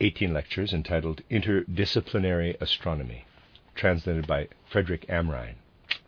[0.00, 3.26] 18 lectures entitled Interdisciplinary Astronomy,
[3.76, 5.54] translated by Frederick Amrine.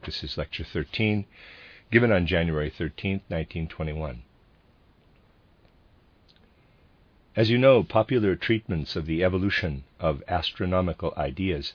[0.04, 1.24] This is Lecture 13,
[1.92, 4.22] given on January 13, 1921.
[7.36, 11.74] As you know, popular treatments of the evolution of astronomical ideas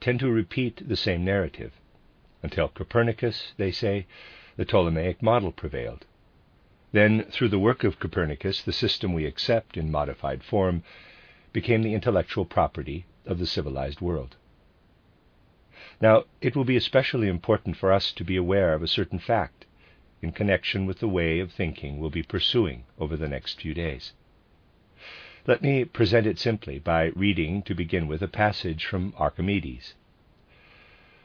[0.00, 1.72] tend to repeat the same narrative.
[2.42, 4.06] Until Copernicus, they say,
[4.56, 6.04] the Ptolemaic model prevailed.
[6.92, 10.82] Then, through the work of Copernicus, the system we accept in modified form
[11.52, 14.36] became the intellectual property of the civilized world.
[16.00, 19.66] Now, it will be especially important for us to be aware of a certain fact
[20.22, 24.12] in connection with the way of thinking we'll be pursuing over the next few days.
[25.46, 29.94] Let me present it simply by reading, to begin with, a passage from Archimedes.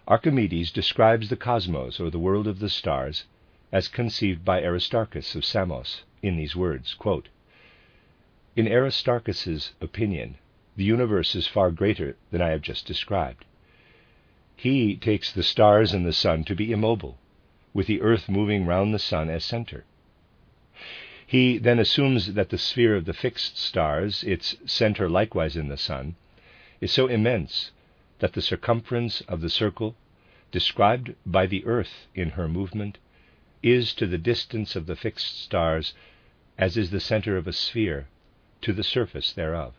[0.07, 3.25] Archimedes describes the cosmos, or the world of the stars,
[3.71, 7.29] as conceived by Aristarchus of Samos in these words quote,
[8.55, 10.35] in Aristarchus's opinion,
[10.75, 13.45] the universe is far greater than I have just described.
[14.57, 17.17] He takes the stars and the sun to be immobile,
[17.73, 19.85] with the earth moving round the sun as center.
[21.25, 25.77] He then assumes that the sphere of the fixed stars, its center likewise in the
[25.77, 26.15] sun,
[26.81, 27.71] is so immense
[28.19, 29.95] that the circumference of the circle,
[30.51, 32.97] described by the earth in her movement,
[33.63, 35.93] is to the distance of the fixed stars
[36.57, 38.07] as is the center of a sphere
[38.61, 39.73] to the surface thereof.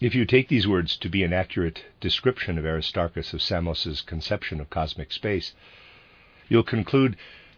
[0.00, 4.60] If you take these words to be an accurate description of Aristarchus of Samos's conception
[4.60, 5.54] of cosmic space,
[6.48, 7.16] you'll conclude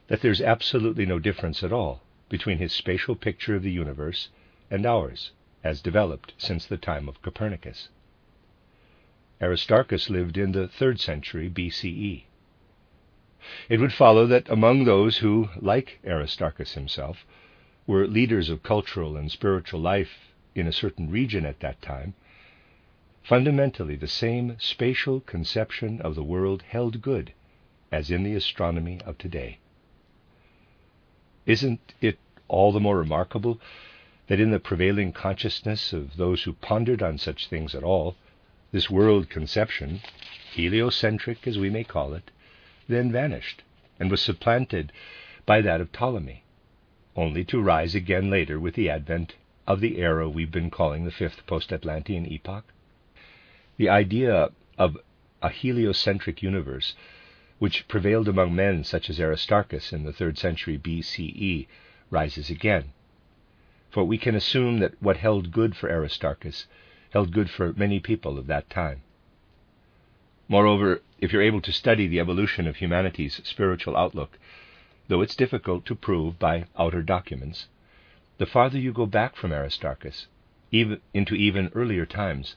[0.09, 4.29] that there's absolutely no difference at all between his spatial picture of the universe
[4.71, 5.31] and ours,
[5.63, 7.89] as developed since the time of Copernicus.
[9.43, 12.23] Aristarchus lived in the third century BCE.
[13.69, 17.27] It would follow that among those who, like Aristarchus himself,
[17.87, 22.15] were leaders of cultural and spiritual life in a certain region at that time,
[23.25, 27.33] fundamentally the same spatial conception of the world held good
[27.91, 29.59] as in the astronomy of today.
[31.45, 33.61] Isn't it all the more remarkable
[34.29, 38.17] that in the prevailing consciousness of those who pondered on such things at all,
[38.75, 40.01] this world conception,
[40.51, 42.33] heliocentric as we may call it,
[42.89, 43.63] then vanished
[44.01, 44.91] and was supplanted
[45.47, 46.43] by that of Ptolemy,
[47.15, 51.13] only to rise again later with the advent of the era we've been calling the
[51.13, 52.65] fifth post Atlantean epoch.
[53.77, 54.99] The idea of
[55.41, 56.97] a heliocentric universe,
[57.61, 61.69] which prevailed among men such as Aristarchus in the third century BCE,
[62.11, 62.87] rises again.
[63.93, 66.67] For we can assume that what held good for Aristarchus
[67.15, 69.01] held good for many people of that time.
[70.49, 74.37] Moreover, if you're able to study the evolution of humanity's spiritual outlook,
[75.07, 77.69] though it's difficult to prove by outer documents,
[78.39, 80.27] the farther you go back from Aristarchus,
[80.73, 82.57] even into even earlier times,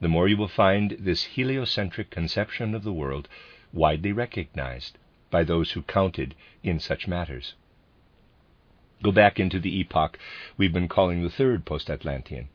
[0.00, 3.28] the more you will find this heliocentric conception of the world
[3.74, 4.96] widely recognized
[5.30, 7.52] by those who counted in such matters.
[9.02, 10.18] Go back into the epoch
[10.56, 12.48] we've been calling the third post Atlantean,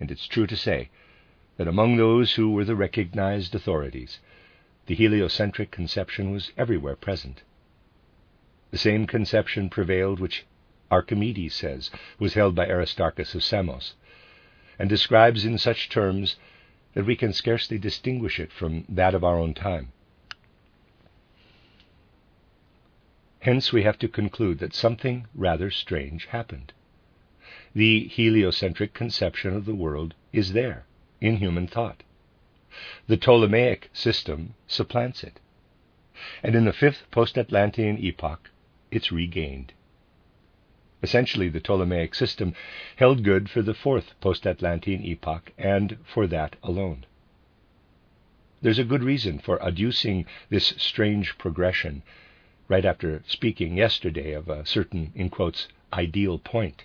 [0.00, 0.88] and it's true to say
[1.56, 4.18] that among those who were the recognized authorities,
[4.86, 7.42] the heliocentric conception was everywhere present.
[8.70, 10.44] The same conception prevailed which
[10.90, 13.94] Archimedes says was held by Aristarchus of Samos,
[14.78, 16.36] and describes in such terms
[16.94, 19.92] that we can scarcely distinguish it from that of our own time.
[23.40, 26.72] Hence, we have to conclude that something rather strange happened.
[27.76, 30.86] The heliocentric conception of the world is there
[31.20, 32.04] in human thought.
[33.08, 35.40] The Ptolemaic system supplants it.
[36.44, 38.50] And in the fifth post Atlantean epoch,
[38.92, 39.72] it's regained.
[41.02, 42.54] Essentially, the Ptolemaic system
[42.94, 47.04] held good for the fourth post Atlantean epoch and for that alone.
[48.62, 52.04] There's a good reason for adducing this strange progression
[52.68, 56.84] right after speaking yesterday of a certain, in quotes, ideal point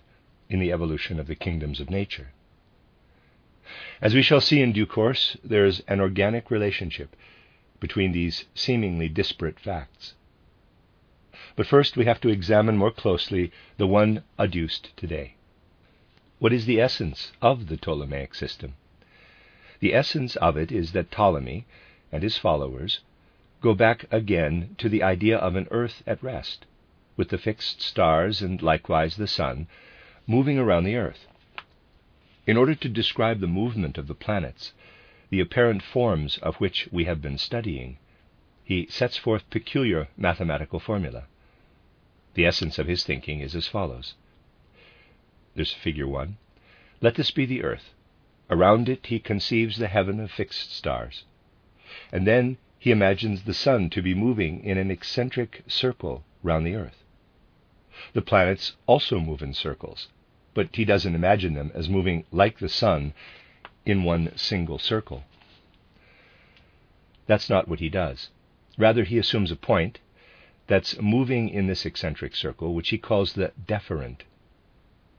[0.50, 2.32] in the evolution of the kingdoms of nature.
[4.02, 7.16] As we shall see in due course, there is an organic relationship
[7.80, 10.16] between these seemingly disparate facts.
[11.56, 15.36] But first, we have to examine more closely the one adduced today.
[16.40, 18.76] What is the essence of the Ptolemaic system?
[19.82, 21.66] The essence of it is that Ptolemy
[22.12, 23.02] and his followers
[23.62, 26.66] go back again to the idea of an earth at rest,
[27.18, 29.68] with the fixed stars and likewise the sun
[30.30, 31.26] moving around the earth.
[32.46, 34.74] In order to describe the movement of the planets,
[35.32, 37.98] the apparent forms of which we have been studying,
[38.64, 41.24] he sets forth peculiar mathematical formula.
[42.36, 44.14] The essence of his thinking is as follows.
[45.56, 46.38] There's figure one.
[47.02, 47.96] Let this be the earth.
[48.52, 51.24] Around it he conceives the heaven of fixed stars.
[52.12, 56.76] And then he imagines the sun to be moving in an eccentric circle round the
[56.76, 57.04] earth.
[58.14, 60.08] The planets also move in circles,
[60.60, 63.14] but he doesn't imagine them as moving like the sun
[63.86, 65.24] in one single circle.
[67.28, 68.30] That's not what he does.
[68.78, 70.00] Rather, he assumes a point
[70.68, 74.24] that's moving in this eccentric circle, which he calls the deferent.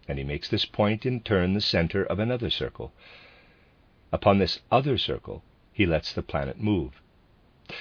[0.07, 2.93] And he makes this point in turn the center of another circle.
[4.13, 5.43] Upon this other circle,
[5.73, 7.01] he lets the planet move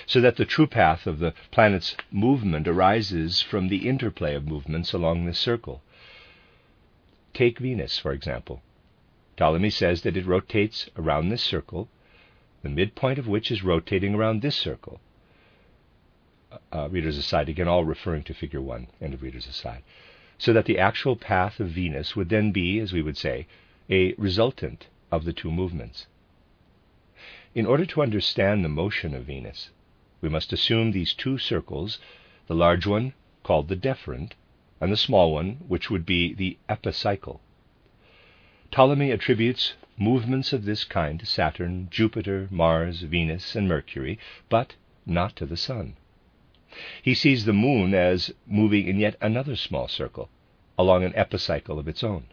[0.05, 4.93] so that the true path of the planet's movement arises from the interplay of movements
[4.93, 5.81] along this circle.
[7.33, 8.61] Take Venus, for example.
[9.37, 11.87] Ptolemy says that it rotates around this circle,
[12.61, 14.99] the midpoint of which is rotating around this circle.
[16.51, 19.83] Uh, uh readers aside, again, all referring to figure one, end of readers aside.
[20.37, 23.47] So that the actual path of Venus would then be, as we would say,
[23.89, 26.07] a resultant of the two movements.
[27.55, 29.69] In order to understand the motion of Venus,
[30.21, 31.99] we must assume these two circles,
[32.47, 34.33] the large one called the deferent,
[34.81, 37.41] and the small one, which would be the epicycle.
[38.71, 44.17] Ptolemy attributes movements of this kind to Saturn, Jupiter, Mars, Venus, and Mercury,
[44.47, 45.95] but not to the Sun.
[47.01, 50.29] He sees the moon as moving in yet another small circle,
[50.77, 52.25] along an epicycle of its own.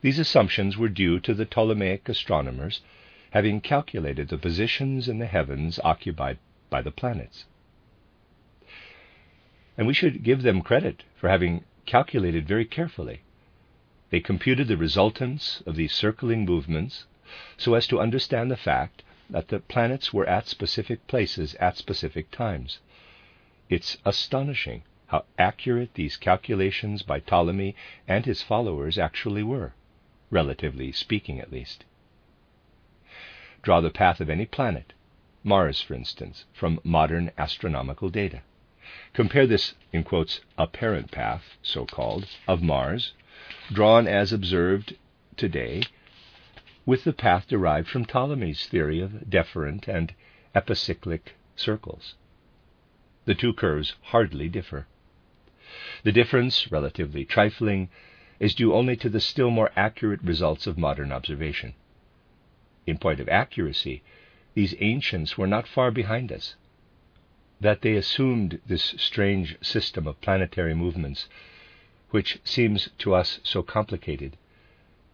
[0.00, 2.80] These assumptions were due to the Ptolemaic astronomers
[3.30, 6.38] having calculated the positions in the heavens occupied
[6.68, 7.44] by the planets.
[9.80, 13.22] And we should give them credit for having calculated very carefully.
[14.10, 17.06] They computed the resultants of these circling movements
[17.56, 22.30] so as to understand the fact that the planets were at specific places at specific
[22.30, 22.80] times.
[23.70, 27.74] It's astonishing how accurate these calculations by Ptolemy
[28.06, 29.72] and his followers actually were,
[30.28, 31.86] relatively speaking at least.
[33.62, 34.92] Draw the path of any planet,
[35.42, 38.42] Mars, for instance, from modern astronomical data.
[39.12, 43.12] Compare this, in quotes, apparent path, so called, of Mars,
[43.72, 44.96] drawn as observed
[45.36, 45.82] today,
[46.84, 50.12] with the path derived from Ptolemy's theory of deferent and
[50.56, 52.16] epicyclic circles.
[53.26, 54.88] The two curves hardly differ.
[56.02, 57.90] The difference, relatively trifling,
[58.40, 61.74] is due only to the still more accurate results of modern observation.
[62.86, 64.02] In point of accuracy,
[64.54, 66.56] these ancients were not far behind us.
[67.60, 71.28] That they assumed this strange system of planetary movements,
[72.10, 74.36] which seems to us so complicated,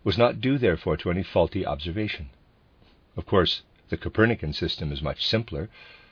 [0.04, 2.31] was not due, therefore, to any faulty observation.
[3.16, 5.69] Of course, the Copernican system is much simpler.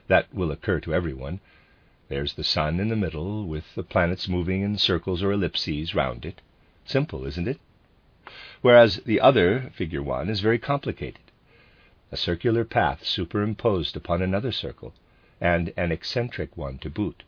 [0.08, 1.38] That will occur to everyone.
[2.08, 6.26] There's the sun in the middle, with the planets moving in circles or ellipses round
[6.26, 6.40] it.
[6.84, 7.60] Simple, isn't it?
[8.60, 11.20] Whereas the other, figure one, is very complicated
[12.14, 14.94] a circular path superimposed upon another circle,
[15.40, 17.22] and an eccentric one to boot.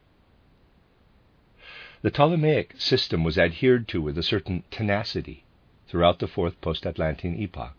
[2.02, 5.44] The Ptolemaic system was adhered to with a certain tenacity
[5.88, 7.74] throughout the fourth post Atlantean epoch.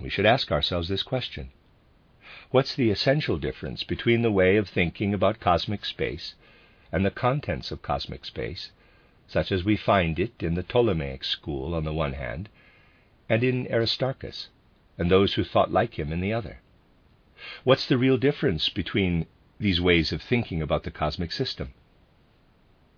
[0.00, 1.50] We should ask ourselves this question
[2.50, 6.34] What's the essential difference between the way of thinking about cosmic space
[6.90, 8.72] and the contents of cosmic space,
[9.28, 12.48] such as we find it in the Ptolemaic school on the one hand,
[13.28, 14.48] and in Aristarchus
[14.98, 16.61] and those who thought like him in the other?
[17.64, 19.26] What's the real difference between
[19.58, 21.74] these ways of thinking about the cosmic system?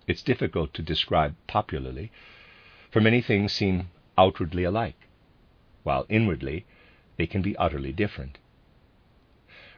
[0.06, 2.12] It's difficult to describe popularly,
[2.90, 5.08] for many things seem outwardly alike,
[5.82, 6.66] while inwardly
[7.16, 8.36] they can be utterly different.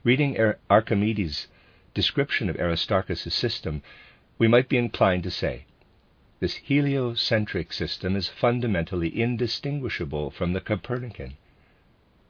[0.03, 0.37] Reading
[0.69, 1.47] Archimedes'
[1.95, 3.85] description of Aristarchus' system,
[4.37, 5.67] we might be inclined to say,
[6.41, 11.37] this heliocentric system is fundamentally indistinguishable from the Copernican.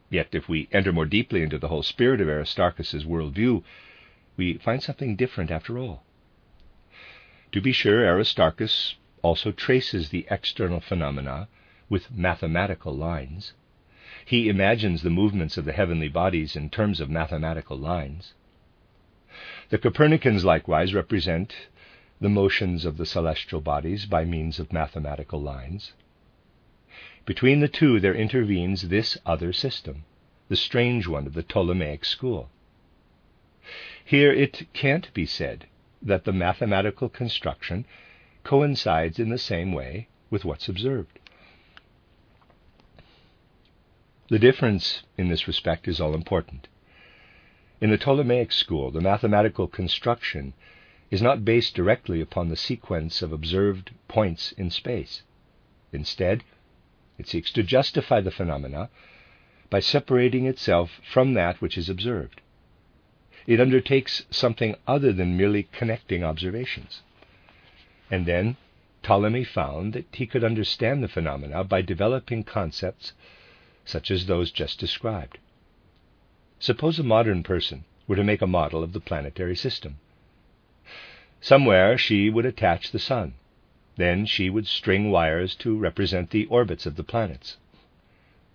[0.09, 3.63] Yet, if we enter more deeply into the whole spirit of Aristarchus's worldview,
[4.37, 6.03] we find something different after all.
[7.51, 11.47] To be sure, Aristarchus also traces the external phenomena
[11.89, 13.53] with mathematical lines.
[14.25, 18.33] He imagines the movements of the heavenly bodies in terms of mathematical lines.
[19.69, 21.67] The Copernicans likewise represent
[22.19, 25.93] the motions of the celestial bodies by means of mathematical lines.
[27.27, 30.05] Between the two, there intervenes this other system,
[30.47, 32.49] the strange one of the Ptolemaic school.
[34.05, 35.65] Here it can't be said
[36.01, 37.83] that the mathematical construction
[38.45, 41.19] coincides in the same way with what's observed.
[44.29, 46.69] The difference in this respect is all important.
[47.81, 50.53] In the Ptolemaic school, the mathematical construction
[51.11, 55.23] is not based directly upon the sequence of observed points in space.
[55.91, 56.45] Instead,
[57.17, 58.89] it seeks to justify the phenomena
[59.69, 62.41] by separating itself from that which is observed.
[63.45, 67.01] It undertakes something other than merely connecting observations.
[68.11, 68.57] And then
[69.03, 73.13] Ptolemy found that he could understand the phenomena by developing concepts
[73.85, 75.37] such as those just described.
[76.59, 79.99] Suppose a modern person were to make a model of the planetary system.
[81.39, 83.35] Somewhere she would attach the sun.
[83.97, 87.57] Then she would string wires to represent the orbits of the planets.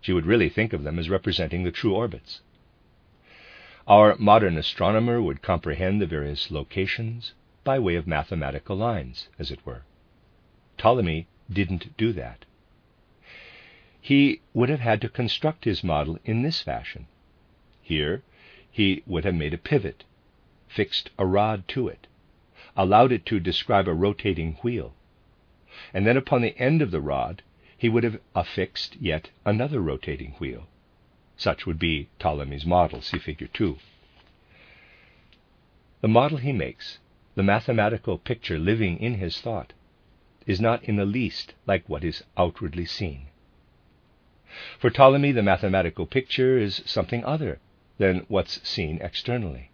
[0.01, 2.41] She would really think of them as representing the true orbits.
[3.89, 7.35] Our modern astronomer would comprehend the various locations
[7.65, 9.83] by way of mathematical lines, as it were.
[10.79, 12.45] Ptolemy didn't do that.
[14.01, 17.07] He would have had to construct his model in this fashion.
[17.83, 18.23] Here,
[18.71, 20.05] he would have made a pivot,
[20.69, 22.07] fixed a rod to it,
[22.77, 24.95] allowed it to describe a rotating wheel,
[25.93, 27.43] and then upon the end of the rod
[27.77, 30.69] he would have affixed yet another rotating wheel.
[31.37, 33.77] Such would be Ptolemy's model, see figure 2.
[36.01, 36.99] The model he makes,
[37.35, 39.73] the mathematical picture living in his thought,
[40.47, 43.27] is not in the least like what is outwardly seen.
[44.79, 47.59] For Ptolemy, the mathematical picture is something other
[47.99, 49.71] than what's seen externally.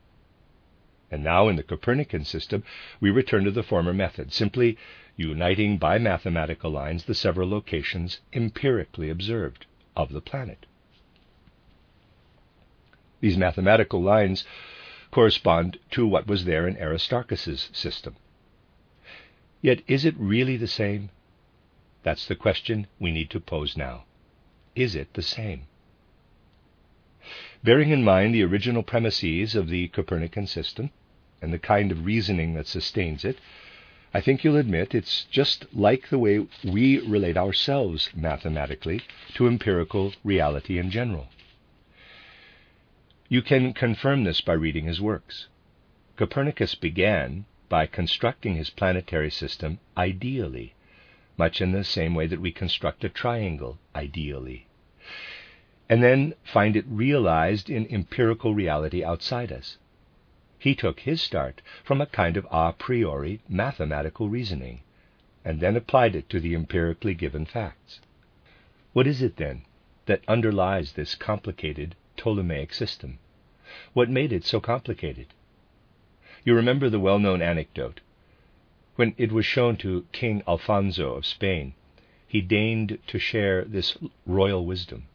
[1.10, 2.62] And now, in the Copernican system,
[3.00, 4.76] we return to the former method, simply
[5.18, 10.64] uniting by mathematical lines the several locations empirically observed of the planet.
[13.20, 14.44] These mathematical lines
[15.10, 18.14] correspond to what was there in Aristarchus's system.
[19.60, 21.10] Yet is it really the same?
[22.04, 24.04] That's the question we need to pose now.
[24.76, 25.62] Is it the same?
[27.64, 30.90] Bearing in mind the original premises of the Copernican system
[31.42, 33.38] and the kind of reasoning that sustains it,
[34.14, 39.02] I think you'll admit it's just like the way we relate ourselves mathematically
[39.34, 41.28] to empirical reality in general.
[43.28, 45.48] You can confirm this by reading his works.
[46.16, 50.74] Copernicus began by constructing his planetary system ideally,
[51.36, 54.66] much in the same way that we construct a triangle ideally,
[55.90, 59.76] and then find it realized in empirical reality outside us.
[60.60, 64.80] He took his start from a kind of a priori mathematical reasoning,
[65.44, 68.00] and then applied it to the empirically given facts.
[68.92, 69.62] What is it, then,
[70.06, 73.20] that underlies this complicated Ptolemaic system.
[73.92, 75.28] What made it so complicated?
[76.44, 78.00] You remember the well known anecdote.
[78.96, 81.74] When it was shown to King Alfonso of Spain,
[82.26, 83.96] he deigned to share this
[84.26, 85.06] royal wisdom.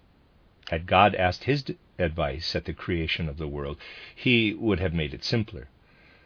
[0.74, 1.64] Had God asked his
[2.00, 3.78] advice at the creation of the world,
[4.16, 5.68] he would have made it simpler,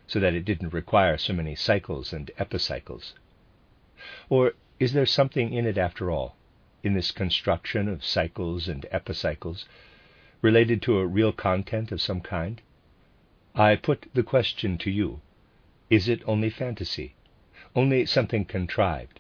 [0.08, 3.14] so that it didn't require so many cycles and epicycles.
[4.30, 6.38] Or is there something in it after all,
[6.82, 9.66] in this construction of cycles and epicycles,
[10.42, 12.62] related to a real content of some kind?
[13.54, 15.20] I put the question to you
[15.90, 17.16] Is it only fantasy,
[17.76, 19.20] only something contrived?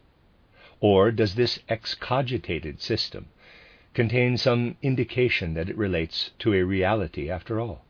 [0.79, 3.27] Or does this excogitated system
[3.97, 7.83] contain some indication that it relates to a reality after all?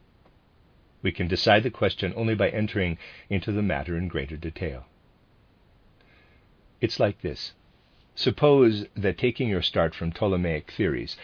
[1.02, 2.98] We can decide the question only by entering
[3.30, 4.86] into the matter in greater detail.
[6.80, 7.52] It's like this.
[8.16, 11.18] Suppose that taking your start from Ptolemaic theories,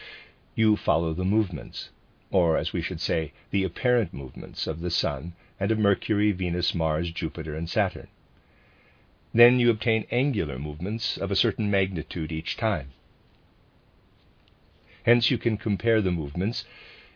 [0.53, 1.89] you follow the movements,
[2.29, 6.75] or as we should say, the apparent movements of the Sun and of Mercury, Venus,
[6.75, 8.09] Mars, Jupiter, and Saturn.
[9.33, 12.89] Then you obtain angular movements of a certain magnitude each time.
[15.03, 16.65] Hence you can compare the movements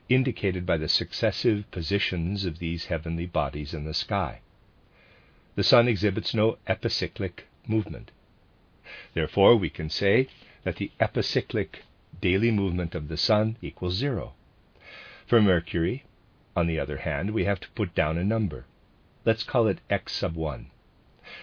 [0.10, 4.42] indicated by the successive positions of these heavenly bodies in the sky.
[5.56, 8.12] The Sun exhibits no epicyclic movement.
[9.14, 10.28] Therefore, we can say
[10.64, 11.82] that the epicyclic
[12.22, 14.34] daily movement of the Sun equals zero.
[15.26, 16.06] For Mercury,
[16.56, 18.66] on the other hand, we have to put down a number.
[19.26, 20.72] Let's call it x sub 1,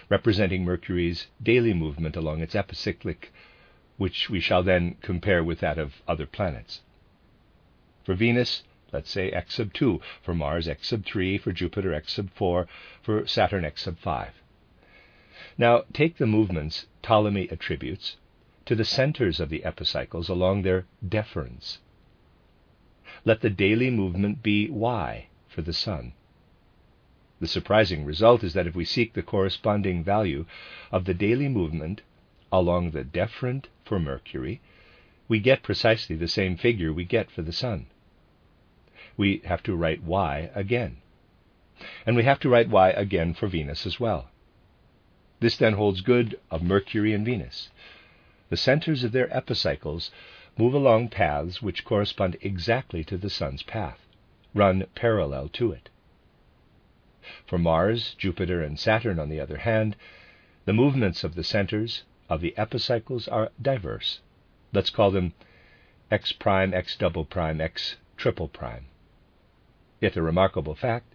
[0.09, 3.31] representing Mercury's daily movement along its epicyclic,
[3.97, 6.81] which we shall then compare with that of other planets.
[8.03, 12.13] For Venus, let's say x sub 2, for Mars x sub 3, for Jupiter x
[12.13, 12.67] sub 4,
[13.01, 14.33] for Saturn x sub 5.
[15.57, 18.17] Now, take the movements Ptolemy attributes
[18.65, 21.77] to the centers of the epicycles along their deferents.
[23.23, 26.13] Let the daily movement be y for the Sun.
[27.39, 30.45] The surprising result is that if we seek the corresponding value
[30.91, 32.01] of the daily movement
[32.59, 34.61] along the deferent for Mercury,
[35.27, 37.87] we get precisely the same figure we get for the Sun.
[39.17, 40.97] We have to write y again.
[42.05, 44.29] And we have to write y again for Venus as well.
[45.39, 47.71] This then holds good of Mercury and Venus.
[48.49, 50.11] The centers of their epicycles
[50.57, 53.99] move along paths which correspond exactly to the Sun's path,
[54.53, 55.89] run parallel to it.
[57.45, 59.95] For Mars, Jupiter, and Saturn, on the other hand,
[60.65, 64.19] the movements of the centers of the epicycles are diverse.
[64.73, 65.33] Let's call them
[66.11, 68.85] x prime, x double prime, x triple prime.
[70.01, 71.13] Yet a remarkable fact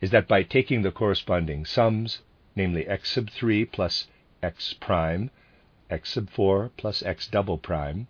[0.00, 2.22] is that by taking the corresponding sums,
[2.56, 4.08] namely x sub 3 plus
[4.42, 5.30] x prime,
[5.90, 8.08] x sub 4 plus x double prime,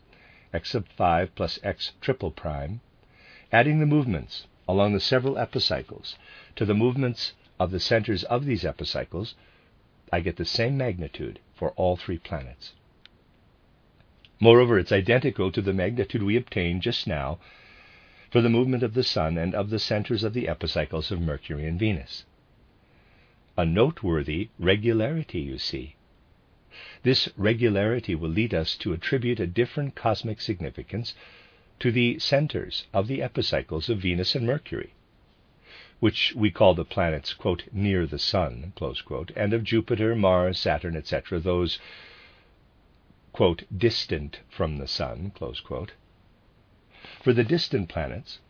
[0.52, 2.80] x sub 5 plus x triple prime,
[3.50, 6.16] adding the movements along the several epicycles
[6.56, 9.34] to the movements of the centers of these epicycles,
[10.12, 12.74] I get the same magnitude for all three planets.
[14.38, 17.38] Moreover, it's identical to the magnitude we obtained just now
[18.30, 21.66] for the movement of the Sun and of the centers of the epicycles of Mercury
[21.66, 22.24] and Venus.
[23.56, 25.96] A noteworthy regularity, you see.
[27.02, 31.14] This regularity will lead us to attribute a different cosmic significance
[31.78, 34.92] to the centers of the epicycles of Venus and Mercury,
[36.02, 40.96] which we call the planets, quote, near the Sun, quote, and of Jupiter, Mars, Saturn,
[40.96, 41.78] etc., those,
[43.32, 45.30] quote, distant from the Sun,
[47.20, 48.40] For the distant planets,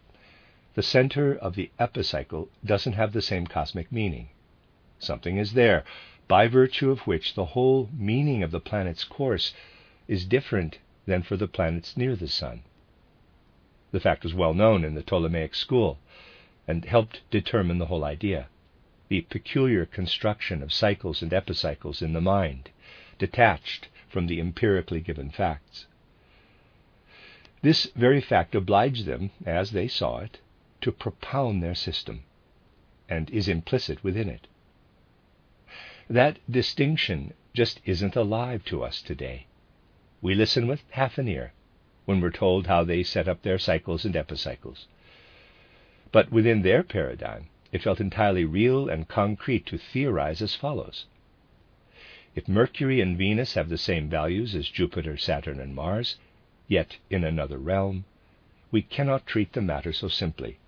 [0.73, 4.31] the center of the epicycle doesn't have the same cosmic meaning.
[4.99, 5.85] Something is there,
[6.27, 9.53] by virtue of which the whole meaning of the planet's course
[10.09, 12.63] is different than for the planets near the Sun.
[13.91, 15.99] The fact was well known in the Ptolemaic school
[16.67, 18.49] and helped determine the whole idea
[19.13, 22.71] the peculiar construction of cycles and epicycles in the mind,
[23.19, 25.87] detached from the empirically given facts.
[27.61, 30.41] This very fact obliged them, as they saw it,
[30.81, 32.25] to propound their system,
[33.07, 34.47] and is implicit within it.
[36.09, 39.47] That distinction just isn't alive to us today.
[40.23, 41.53] We listen with half an ear
[42.07, 44.87] when we're told how they set up their cycles and epicycles.
[46.13, 51.07] But within their paradigm, it felt entirely real and concrete to theorize as follows
[52.35, 56.19] If Mercury and Venus have the same values as Jupiter, Saturn, and Mars,
[56.69, 58.05] yet in another realm,
[58.71, 60.59] we cannot treat the matter so simply,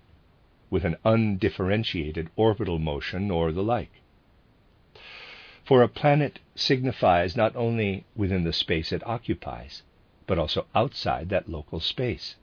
[0.71, 4.01] with an undifferentiated orbital motion or the like.
[5.63, 9.83] For a planet signifies not only within the space it occupies,
[10.25, 12.35] but also outside that local space.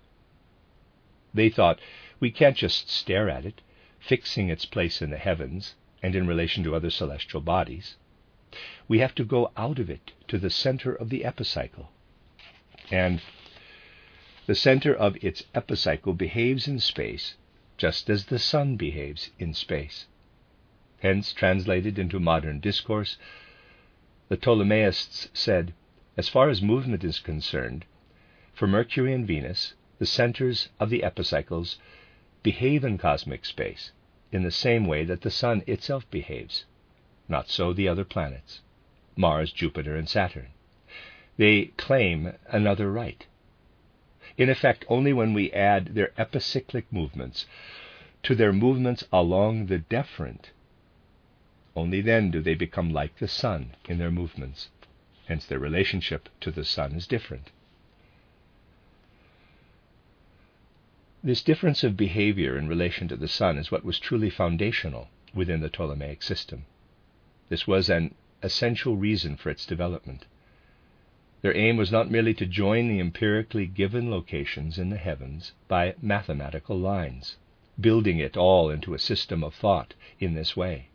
[1.34, 1.80] They thought
[2.22, 3.60] we can't just stare at it,
[3.98, 7.96] fixing its place in the heavens and in relation to other celestial bodies.
[8.86, 11.90] We have to go out of it to the center of the epicycle.
[12.92, 13.20] And
[14.46, 17.34] the center of its epicycle behaves in space
[17.76, 20.06] just as the sun behaves in space.
[21.00, 23.18] Hence, translated into modern discourse,
[24.28, 25.74] the Ptolemaists said,
[26.16, 27.84] as far as movement is concerned,
[28.54, 31.78] for Mercury and Venus, the centers of the epicycles
[32.42, 33.92] behave in cosmic space
[34.30, 36.64] in the same way that the Sun itself behaves.
[37.28, 38.60] Not so the other planets
[39.16, 40.48] Mars, Jupiter, and Saturn.
[41.36, 43.26] They claim another right.
[44.36, 47.46] In effect, only when we add their epicyclic movements
[48.22, 50.50] to their movements along the deferent
[51.74, 54.68] only then do they become like the sun in their movements.
[55.26, 57.50] Hence, their relationship to the sun is different.
[61.24, 65.60] This difference of behavior in relation to the sun is what was truly foundational within
[65.60, 66.64] the Ptolemaic system.
[67.48, 70.26] This was an essential reason for its development.
[71.42, 75.94] Their aim was not merely to join the empirically given locations in the heavens by
[76.02, 77.36] mathematical lines,
[77.80, 80.88] building it all into a system of thought in this way.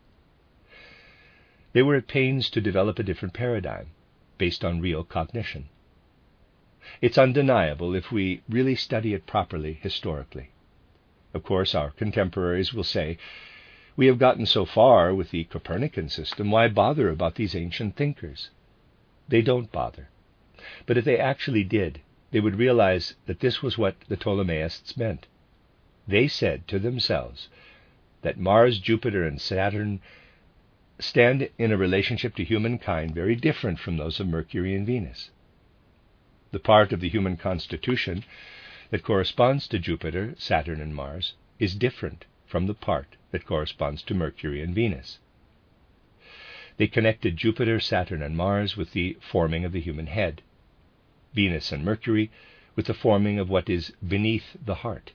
[1.72, 3.86] They were at pains to develop a different paradigm
[4.36, 5.70] based on real cognition.
[7.02, 10.50] It's undeniable if we really study it properly historically.
[11.34, 13.18] Of course, our contemporaries will say,
[13.96, 18.50] We have gotten so far with the Copernican system, why bother about these ancient thinkers?
[19.28, 20.08] They don't bother.
[20.86, 25.26] But if they actually did, they would realize that this was what the Ptolemaists meant.
[26.06, 27.48] They said to themselves
[28.22, 30.00] that Mars, Jupiter, and Saturn
[30.98, 35.30] stand in a relationship to humankind very different from those of Mercury and Venus.
[36.50, 38.24] The part of the human constitution
[38.90, 44.14] that corresponds to Jupiter, Saturn, and Mars is different from the part that corresponds to
[44.14, 45.18] Mercury and Venus.
[46.78, 50.40] They connected Jupiter, Saturn, and Mars with the forming of the human head,
[51.34, 52.30] Venus and Mercury
[52.76, 55.12] with the forming of what is beneath the heart.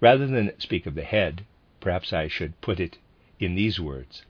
[0.00, 1.44] Rather than speak of the head,
[1.80, 2.96] perhaps I should put it
[3.38, 4.24] in these words.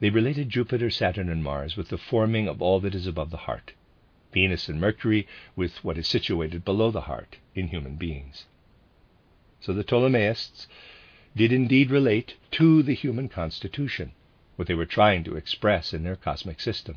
[0.00, 3.46] They related Jupiter, Saturn, and Mars with the forming of all that is above the
[3.48, 3.72] heart,
[4.32, 8.46] Venus and Mercury with what is situated below the heart in human beings.
[9.60, 10.66] So the Ptolemaists
[11.36, 14.12] did indeed relate to the human constitution
[14.56, 16.96] what they were trying to express in their cosmic system.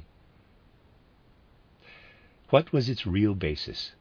[2.50, 3.94] What was its real basis?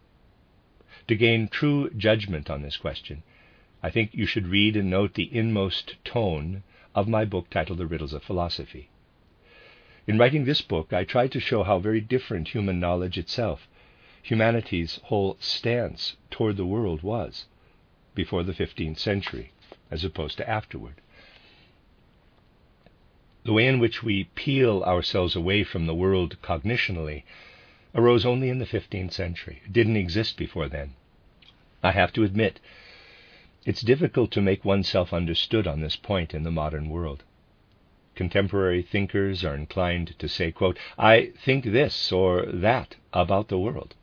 [1.08, 3.22] To gain true judgment on this question,
[3.82, 6.62] I think you should read and note the inmost tone
[6.94, 8.88] of my book titled The Riddles of Philosophy.
[10.06, 13.66] In writing this book, I tried to show how very different human knowledge itself,
[14.22, 17.46] humanity's whole stance toward the world was
[18.14, 19.52] before the 15th century,
[19.90, 21.00] as opposed to afterward.
[23.44, 27.22] The way in which we peel ourselves away from the world cognitionally
[27.94, 29.62] arose only in the 15th century.
[29.64, 30.94] It didn't exist before then.
[31.82, 32.60] I have to admit,
[33.64, 37.22] it's difficult to make oneself understood on this point in the modern world.
[38.14, 43.96] Contemporary thinkers are inclined to say, quote, I think this or that about the world.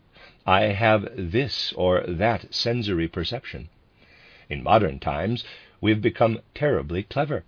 [0.45, 3.69] I have this or that sensory perception.
[4.49, 5.45] In modern times,
[5.79, 7.45] we have become terribly clever.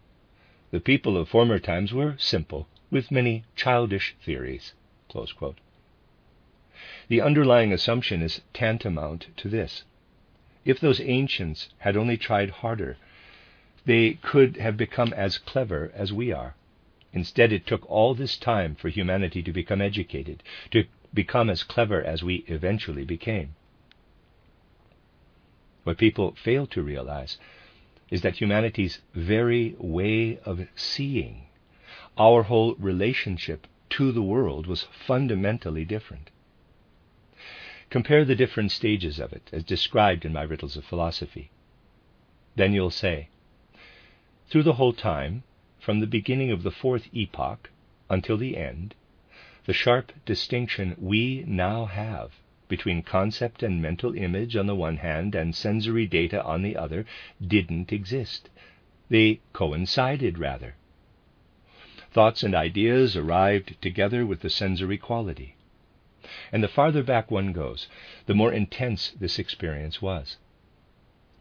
[0.71, 4.73] The people of former times were simple, with many childish theories.
[7.09, 9.83] The underlying assumption is tantamount to this.
[10.63, 12.97] If those ancients had only tried harder,
[13.85, 16.55] they could have become as clever as we are.
[17.11, 20.41] Instead, it took all this time for humanity to become educated,
[20.71, 23.55] to become as clever as we eventually became.
[25.83, 27.37] What people fail to realize
[28.09, 31.47] is that humanity's very way of seeing,
[32.17, 36.29] our whole relationship to the world was fundamentally different.
[37.89, 41.51] Compare the different stages of it as described in my Riddles of Philosophy.
[42.55, 43.29] Then you'll say,
[44.53, 45.41] through the whole time,
[45.79, 47.71] from the beginning of the fourth epoch
[48.07, 48.93] until the end,
[49.65, 52.33] the sharp distinction we now have
[52.67, 57.03] between concept and mental image on the one hand and sensory data on the other
[57.41, 58.47] didn't exist.
[59.09, 60.75] They coincided, rather.
[62.11, 65.55] Thoughts and ideas arrived together with the sensory quality.
[66.51, 67.87] And the farther back one goes,
[68.27, 70.37] the more intense this experience was.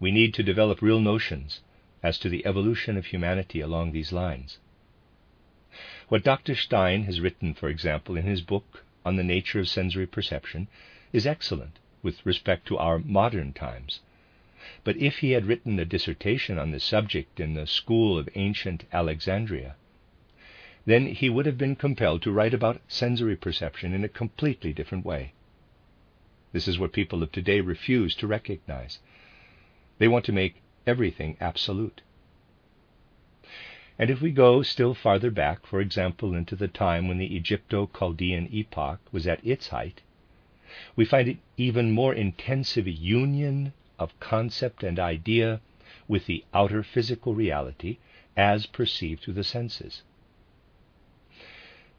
[0.00, 1.60] We need to develop real notions
[2.02, 4.58] as to the evolution of humanity along these lines.
[6.08, 6.54] What Dr.
[6.54, 10.68] Stein has written, for example, in his book on the nature of sensory perception
[11.12, 14.00] is excellent with respect to our modern times.
[14.84, 18.84] But if he had written a dissertation on this subject in the school of ancient
[18.92, 19.76] Alexandria,
[20.84, 25.04] then he would have been compelled to write about sensory perception in a completely different
[25.04, 25.32] way.
[26.52, 28.98] This is what people of today refuse to recognize.
[29.98, 32.02] They want to make everything absolute.
[33.98, 37.88] And if we go still farther back, for example, into the time when the Egypto
[37.96, 40.00] Chaldean epoch was at its height,
[40.96, 45.60] we find an even more intensive union of concept and idea
[46.08, 47.98] with the outer physical reality
[48.36, 50.02] as perceived through the senses.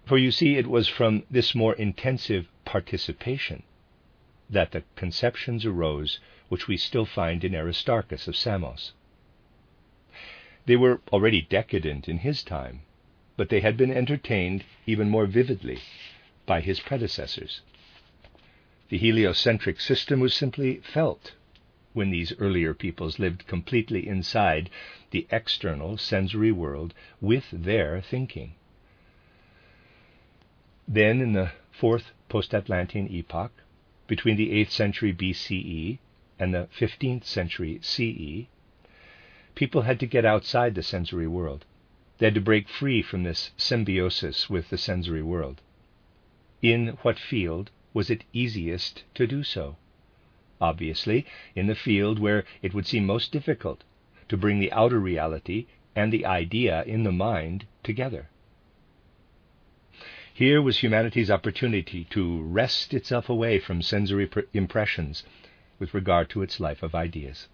[0.06, 3.64] For you see, it was from this more intensive participation
[4.54, 8.94] that the conceptions arose which we still find in Aristarchus of Samos.
[10.66, 12.82] They were already decadent in his time,
[13.36, 15.80] but they had been entertained even more vividly
[16.46, 17.62] by his predecessors.
[18.90, 21.34] The heliocentric system was simply felt
[21.94, 24.70] when these earlier peoples lived completely inside
[25.12, 28.54] the external sensory world with their thinking.
[30.88, 33.63] Then, in the fourth post Atlantean epoch,
[34.16, 35.98] between the 8th century BCE
[36.38, 38.46] and the 15th century CE,
[39.56, 41.66] people had to get outside the sensory world.
[42.20, 45.62] They had to break free from this symbiosis with the sensory world.
[46.62, 49.78] In what field was it easiest to do so?
[50.62, 53.84] Obviously, in the field where it would seem most difficult
[54.30, 58.30] to bring the outer reality and the idea in the mind together.
[60.36, 65.24] Here was humanity's opportunity to wrest itself away from sensory impressions
[65.78, 67.48] with regard to its life of ideas.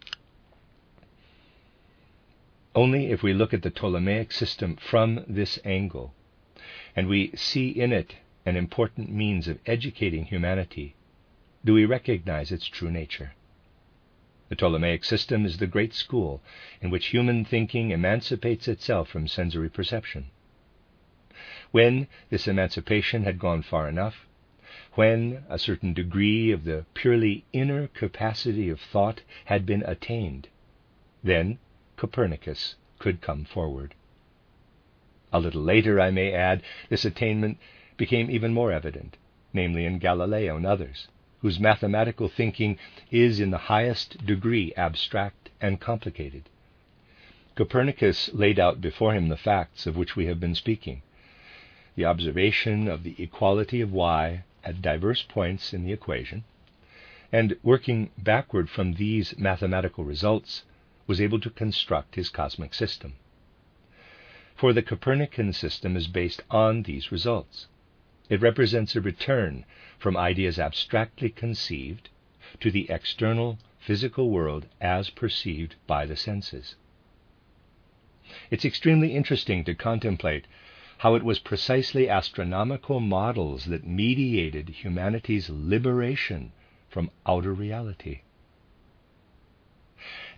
[2.74, 6.14] Only if we look at the Ptolemaic system from this angle,
[6.96, 8.16] and we see in it
[8.46, 10.96] an important means of educating humanity,
[11.66, 13.34] do we recognize its true nature.
[14.48, 16.42] The Ptolemaic system is the great school
[16.82, 20.32] in which human thinking emancipates itself from sensory perception.
[21.72, 24.26] When this emancipation had gone far enough,
[24.96, 30.48] when a certain degree of the purely inner capacity of thought had been attained,
[31.24, 31.60] then
[31.96, 33.94] Copernicus could come forward.
[35.32, 37.60] A little later, I may add, this attainment
[37.98, 39.18] became even more evident,
[39.54, 41.08] namely in Galileo and others
[41.42, 42.80] whose mathematical thinking
[43.12, 46.50] is in the highest degree abstract and complicated.
[47.54, 51.04] Copernicus laid out before him the facts of which we have been speaking
[52.00, 56.46] the observation of the equality of y at diverse points in the equation,
[57.30, 60.64] and working backward from these mathematical results,
[61.08, 63.16] was able to construct his cosmic system.
[64.56, 67.68] For the Copernican system is based on these results.
[68.30, 69.66] It represents a return
[69.98, 72.08] from ideas abstractly conceived
[72.62, 76.76] to the external physical world as perceived by the senses.
[78.50, 80.46] It's extremely interesting to contemplate
[81.00, 86.52] how it was precisely astronomical models that mediated humanity's liberation
[86.90, 88.20] from outer reality.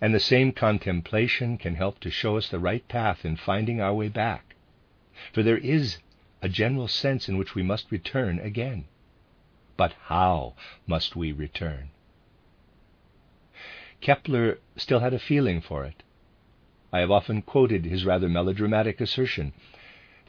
[0.00, 3.92] And the same contemplation can help to show us the right path in finding our
[3.92, 4.54] way back.
[5.32, 5.98] For there is
[6.40, 8.84] a general sense in which we must return again.
[9.76, 10.54] But how
[10.86, 11.90] must we return?
[14.00, 16.04] Kepler still had a feeling for it.
[16.92, 19.54] I have often quoted his rather melodramatic assertion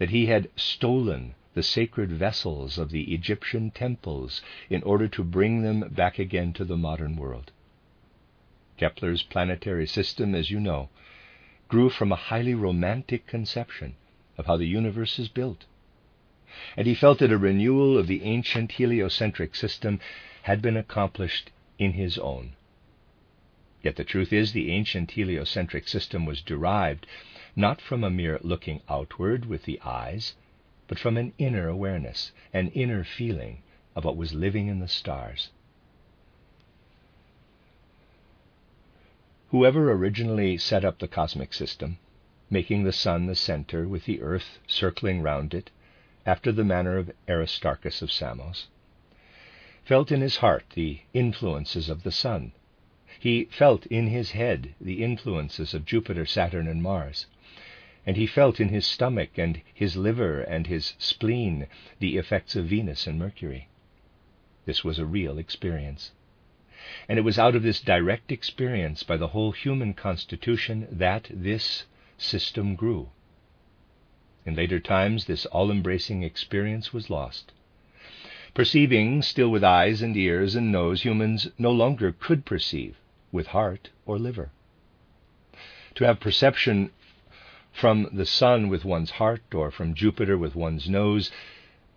[0.04, 5.62] that he had stolen the sacred vessels of the Egyptian temples in order to bring
[5.62, 7.54] them back again to the modern world.
[8.76, 10.90] Kepler's planetary system, as you know,
[11.70, 13.96] grew from a highly romantic conception
[14.38, 15.64] of how the universe is built
[16.76, 20.02] and he felt that a renewal of the ancient heliocentric system
[20.42, 22.58] had been accomplished in his own.
[23.82, 27.08] Yet the truth is, the ancient heliocentric system was derived
[27.56, 30.34] not from a mere looking outward with the eyes,
[30.88, 33.62] but from an inner awareness, an inner feeling
[33.96, 35.52] of what was living in the stars.
[39.52, 42.00] Whoever originally set up the cosmic system,
[42.50, 45.70] making the sun the center with the earth circling round it,
[46.26, 48.68] after the manner of Aristarchus of Samos,
[49.86, 52.52] felt in his heart the influences of the sun.
[53.20, 57.28] He felt in his head the influences of Jupiter, Saturn, and Mars.
[58.06, 61.68] And he felt in his stomach and his liver and his spleen
[62.00, 63.70] the effects of Venus and Mercury.
[64.66, 66.12] This was a real experience.
[67.08, 71.86] And it was out of this direct experience by the whole human constitution that this
[72.18, 73.10] system grew.
[74.46, 77.54] In later times, this all embracing experience was lost.
[78.54, 82.98] Perceiving still with eyes and ears and nose, humans no longer could perceive
[83.32, 84.52] with heart or liver.
[85.96, 86.92] To have perception
[87.74, 91.32] from the sun with one's heart or from Jupiter with one's nose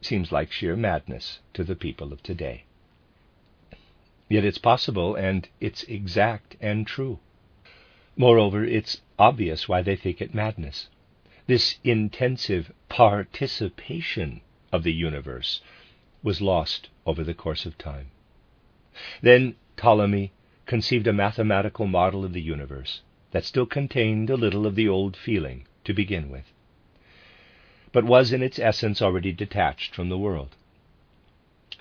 [0.00, 2.64] seems like sheer madness to the people of today.
[4.28, 7.20] Yet it's possible and it's exact and true.
[8.16, 10.88] Moreover, it's obvious why they think it madness
[11.46, 14.40] this intensive participation
[14.72, 15.60] of the universe
[16.22, 18.10] was lost over the course of time.
[19.22, 20.32] Then Ptolemy
[20.66, 23.02] conceived a mathematical model of the universe
[23.36, 26.54] that still contained a little of the old feeling to begin with,
[27.92, 30.56] but was in its essence already detached from the world.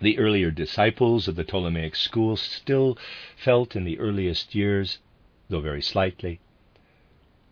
[0.01, 2.97] The earlier disciples of the Ptolemaic school still
[3.37, 4.99] felt in the earliest years,
[5.47, 6.41] though very slightly,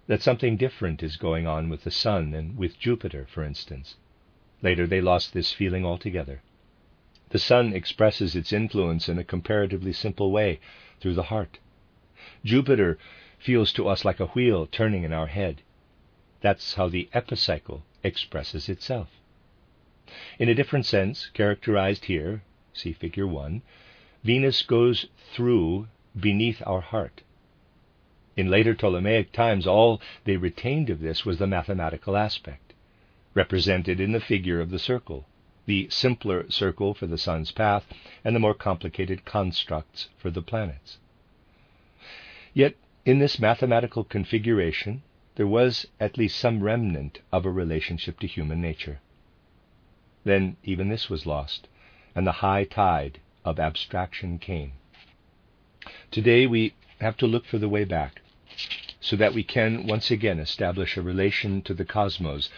[0.07, 3.95] that something different is going on with the Sun and with Jupiter, for instance.
[4.61, 6.41] Later, they lost this feeling altogether.
[7.29, 10.59] The Sun expresses its influence in a comparatively simple way
[10.99, 11.59] through the heart.
[12.43, 12.97] Jupiter
[13.43, 15.61] feels to us like a wheel turning in our head.
[16.41, 19.09] That's how the epicycle expresses itself.
[20.39, 23.61] In a different sense, characterized here, see figure 1,
[24.23, 27.21] Venus goes through beneath our heart.
[28.35, 32.73] In later Ptolemaic times, all they retained of this was the mathematical aspect,
[33.33, 35.25] represented in the figure of the circle,
[35.65, 37.85] the simpler circle for the sun's path,
[38.23, 40.97] and the more complicated constructs for the planets.
[42.53, 45.03] Yet, in this mathematical configuration,
[45.35, 49.01] there was at least some remnant of a relationship to human nature.
[50.23, 51.67] Then even this was lost,
[52.15, 54.73] and the high tide of abstraction came.
[56.11, 58.21] Today we have to look for the way back
[59.01, 62.49] so that we can once again establish a relation to the cosmos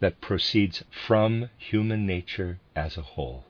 [0.00, 3.44] that proceeds from human nature as a whole.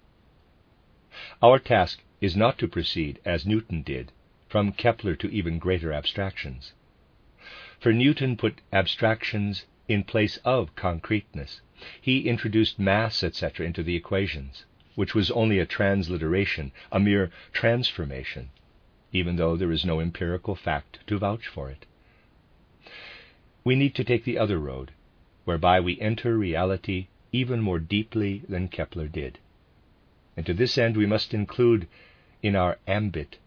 [1.43, 4.12] Our task is not to proceed, as Newton did,
[4.55, 6.75] from Kepler to even greater abstractions.
[7.81, 11.61] For Newton put abstractions in place of concreteness.
[12.01, 14.64] He introduced mass, etc., into the equations,
[14.95, 18.51] which was only a transliteration, a mere transformation,
[19.11, 21.85] even though there is no empirical fact to vouch for it.
[23.64, 24.93] We need to take the other road,
[25.45, 29.40] whereby we enter reality even more deeply than Kepler did.
[30.37, 31.88] And to this end, we must include
[32.40, 33.38] in our ambit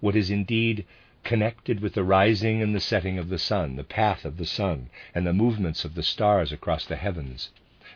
[0.00, 0.84] what is indeed
[1.22, 4.88] connected with the rising and the setting of the sun, the path of the sun,
[5.14, 7.50] and the movements of the stars across the heavens,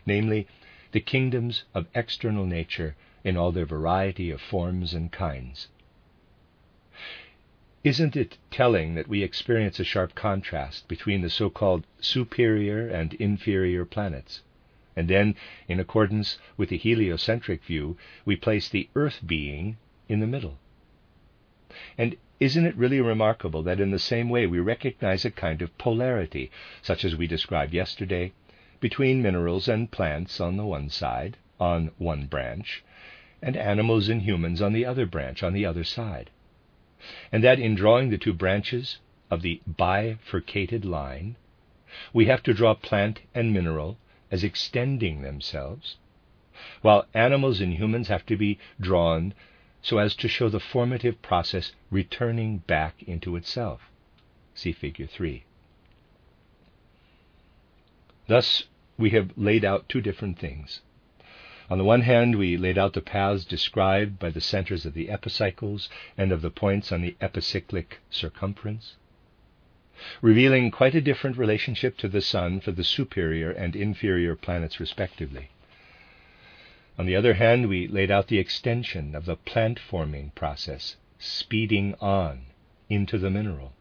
[0.05, 0.47] namely,
[0.91, 5.67] the kingdoms of external nature in all their variety of forms and kinds.
[7.83, 13.13] Isn't it telling that we experience a sharp contrast between the so called superior and
[13.15, 14.41] inferior planets?
[14.95, 15.35] And then,
[15.67, 20.57] in accordance with the heliocentric view, we place the Earth being in the middle.
[21.97, 25.77] And isn't it really remarkable that in the same way we recognize a kind of
[25.77, 26.49] polarity,
[26.81, 28.31] such as we described yesterday,
[28.79, 32.81] between minerals and plants on the one side, on one branch,
[33.41, 36.29] and animals and humans on the other branch, on the other side?
[37.29, 41.35] And that in drawing the two branches of the bifurcated line,
[42.13, 43.97] we have to draw plant and mineral
[44.31, 45.97] as extending themselves,
[46.81, 49.33] while animals and humans have to be drawn
[49.85, 53.81] so as to show the formative process returning back into itself.
[54.55, 55.43] See Figure 3.
[58.27, 58.63] Thus,
[58.97, 60.81] we have laid out two different things.
[61.69, 65.07] On the one hand, we laid out the paths described by the centers of the
[65.07, 68.95] epicycles and of the points on the epicyclic circumference,
[70.19, 75.49] revealing quite a different relationship to the Sun for the superior and inferior planets, respectively.
[76.97, 81.93] On the other hand, we laid out the extension of the plant forming process, speeding
[81.99, 82.45] on
[82.89, 83.73] into the mineral,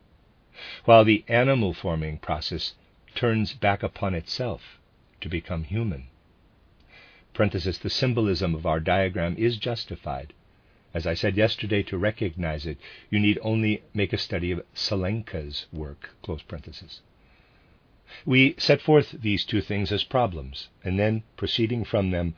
[0.85, 2.74] while the animal forming process
[3.14, 4.81] turns back upon itself
[5.20, 6.09] to become human.
[7.33, 10.33] Parenthesis, the symbolism of our diagram is justified.
[10.92, 12.79] As I said yesterday, to recognize it,
[13.11, 16.11] you need only make a study of Selenka's work.
[16.22, 17.00] Close parenthesis.
[18.24, 22.35] We set forth these two things as problems, and then, proceeding from them,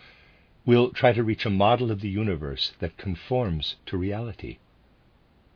[0.67, 4.59] we'll try to reach a model of the universe that conforms to reality.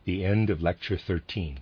[0.05, 1.59] The end of Lecture 13.